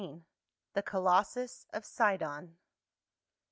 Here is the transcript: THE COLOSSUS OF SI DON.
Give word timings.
THE 0.73 0.81
COLOSSUS 0.81 1.67
OF 1.73 1.85
SI 1.85 2.17
DON. 2.17 2.57